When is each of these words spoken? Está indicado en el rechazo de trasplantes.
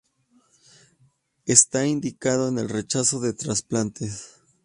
Está 1.45 1.85
indicado 1.85 2.47
en 2.47 2.57
el 2.57 2.69
rechazo 2.69 3.19
de 3.19 3.33
trasplantes. 3.33 4.41